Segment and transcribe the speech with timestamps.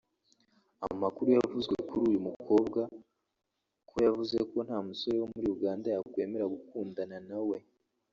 [0.87, 2.81] Amakuru yavuzwe kuri uyu mukobwa
[3.89, 7.57] ko yavuze ko nta musore wo muri Uganda yakwemera gukundana na we